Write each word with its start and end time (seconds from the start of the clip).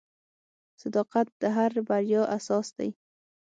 •صداقت 0.81 1.27
د 1.41 1.43
هر 1.57 1.71
بریا 1.87 2.21
اساس 2.37 2.67
دی. 2.77 2.89